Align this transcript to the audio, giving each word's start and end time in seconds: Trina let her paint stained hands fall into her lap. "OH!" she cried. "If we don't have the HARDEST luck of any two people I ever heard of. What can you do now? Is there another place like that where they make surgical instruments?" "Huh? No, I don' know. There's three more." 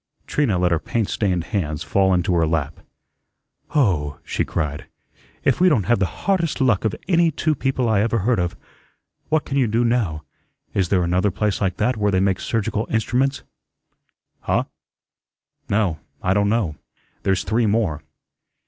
Trina 0.25 0.57
let 0.57 0.71
her 0.71 0.79
paint 0.79 1.09
stained 1.09 1.43
hands 1.43 1.83
fall 1.83 2.11
into 2.11 2.33
her 2.33 2.47
lap. 2.47 2.79
"OH!" 3.75 4.17
she 4.23 4.43
cried. 4.43 4.87
"If 5.43 5.61
we 5.61 5.69
don't 5.69 5.83
have 5.85 5.99
the 5.99 6.07
HARDEST 6.25 6.59
luck 6.59 6.85
of 6.85 6.95
any 7.07 7.29
two 7.29 7.53
people 7.53 7.87
I 7.87 8.01
ever 8.01 8.17
heard 8.17 8.39
of. 8.39 8.55
What 9.29 9.45
can 9.45 9.57
you 9.57 9.67
do 9.67 9.85
now? 9.85 10.23
Is 10.73 10.89
there 10.89 11.03
another 11.03 11.29
place 11.29 11.61
like 11.61 11.77
that 11.77 11.97
where 11.97 12.11
they 12.11 12.19
make 12.19 12.39
surgical 12.39 12.87
instruments?" 12.89 13.43
"Huh? 14.39 14.63
No, 15.69 15.99
I 16.23 16.33
don' 16.33 16.49
know. 16.49 16.77
There's 17.21 17.43
three 17.43 17.67
more." 17.67 18.01